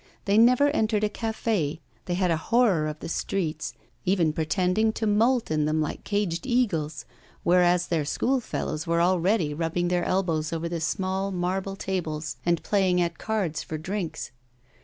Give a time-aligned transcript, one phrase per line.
[0.25, 5.05] They never entered a café, they had a horror of the streets, even pretending to
[5.05, 7.05] moult in them like caged eagles,
[7.43, 12.99] whereas their schoolfellows were already rubbing their elbows over the small marble tables and playing
[12.99, 14.31] at cards for drinks.